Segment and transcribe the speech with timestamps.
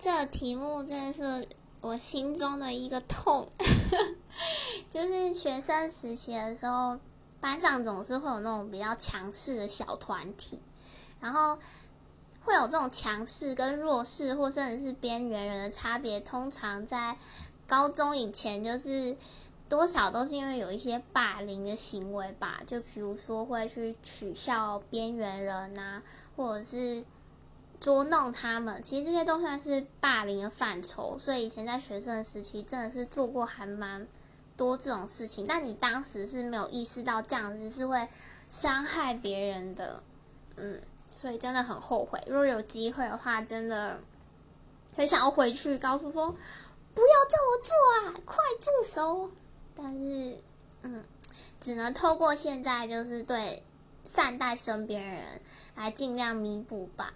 [0.00, 1.48] 这题目真的是
[1.80, 3.48] 我心中的一个痛。
[4.90, 6.96] 就是学生时期的时候，
[7.40, 10.62] 班上总是会有那种比较强势的小团体，
[11.20, 11.58] 然后
[12.44, 16.20] 会有这种强势跟弱势，或甚至是边缘人的差别。
[16.20, 17.16] 通常在
[17.66, 19.16] 高中以前，就是
[19.68, 26.00] 多少都是因为有一些霸凌的行为吧，就比如说会去取笑边缘人啊，
[26.36, 27.04] 或者是。
[27.80, 31.16] 捉弄他们，其实这些都算是霸凌的范畴。
[31.18, 34.06] 所以以前在学生的时期，真的是做过还蛮
[34.56, 35.46] 多这种事情。
[35.46, 38.08] 但你当时是没有意识到这样子是会
[38.48, 40.02] 伤害别人的，
[40.56, 40.80] 嗯，
[41.14, 42.20] 所以真的很后悔。
[42.26, 44.00] 如果有机会的话，真的
[44.96, 46.30] 很想要回去告诉说，
[46.94, 47.74] 不要这么做
[48.10, 49.30] 啊，快住手！
[49.76, 50.36] 但是，
[50.82, 51.04] 嗯，
[51.60, 53.62] 只能透过现在就是对
[54.04, 55.22] 善待身边人
[55.76, 57.14] 来尽量弥补吧。